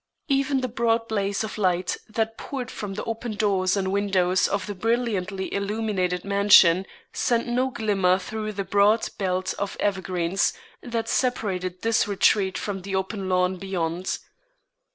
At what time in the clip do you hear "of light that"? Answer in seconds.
1.43-2.35